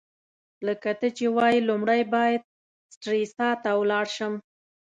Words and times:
لکه 0.67 0.89
ته 0.99 1.07
چي 1.17 1.27
وايې، 1.35 1.59
لومړی 1.69 2.01
باید 2.15 2.41
سټریسا 2.93 3.49
ته 3.63 3.69
ولاړ 3.81 4.05
شم. 4.15 4.33